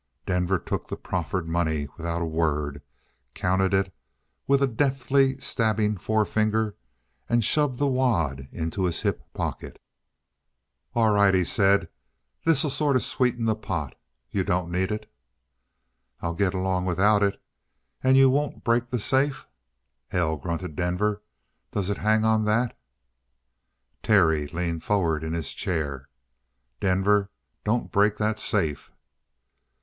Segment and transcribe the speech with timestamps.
[0.25, 2.81] Denver took the proffered money without a word,
[3.35, 3.93] counted it
[4.47, 6.73] with a deftly stabbing forefinger,
[7.29, 9.79] and shoved the wad into his hip pocket.
[10.95, 11.87] "All right," he said,
[12.43, 13.93] "this'll sort of sweeten the pot.
[14.31, 15.07] You don't need it?"
[16.19, 17.39] "I'll get along without it.
[18.03, 19.45] And you won't break the safe?"
[20.07, 21.21] "Hell!" grunted Denver.
[21.73, 22.75] "Does it hang on that?"
[24.01, 26.09] Terry leaned forward in his chair.
[26.79, 27.29] "Denver,
[27.63, 28.91] don't break that safe!"